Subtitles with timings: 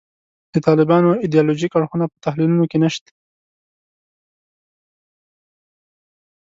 [0.53, 3.09] د طالبانو ایدیالوژیک اړخونه په تحلیلونو کې نشته.